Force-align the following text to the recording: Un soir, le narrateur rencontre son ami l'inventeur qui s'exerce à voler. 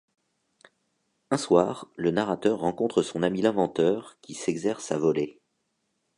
Un 1.29 1.37
soir, 1.37 1.87
le 1.95 2.09
narrateur 2.09 2.57
rencontre 2.61 3.03
son 3.03 3.21
ami 3.21 3.43
l'inventeur 3.43 4.17
qui 4.23 4.33
s'exerce 4.33 4.91
à 4.91 4.97
voler. 4.97 5.39